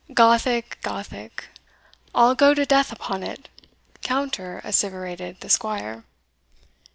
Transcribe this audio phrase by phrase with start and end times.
[0.15, 0.79] "Gothic!
[0.81, 1.49] Gothic!
[2.15, 3.49] I'll go to death upon it!"
[4.01, 6.05] counter asseverated the squire.